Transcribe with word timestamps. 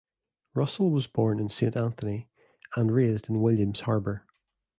Russell 0.55 0.89
was 0.89 1.05
born 1.05 1.39
in 1.39 1.51
Saint 1.51 1.77
Anthony 1.77 2.27
and 2.75 2.91
raised 2.91 3.29
in 3.29 3.39
William's 3.39 3.81
Harbour. 3.81 4.25